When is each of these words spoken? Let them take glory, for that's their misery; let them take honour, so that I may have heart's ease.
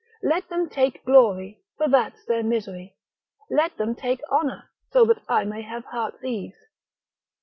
Let 0.23 0.49
them 0.49 0.67
take 0.67 1.05
glory, 1.05 1.61
for 1.77 1.87
that's 1.87 2.25
their 2.25 2.41
misery; 2.41 2.95
let 3.51 3.77
them 3.77 3.93
take 3.93 4.19
honour, 4.31 4.63
so 4.91 5.05
that 5.05 5.21
I 5.29 5.43
may 5.45 5.61
have 5.61 5.85
heart's 5.85 6.23
ease. 6.23 6.55